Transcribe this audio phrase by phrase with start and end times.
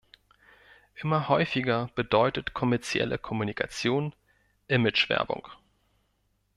[0.95, 4.15] Immer häufiger bedeutet kommerzielle Kommunikation
[4.67, 5.47] Imagewerbung.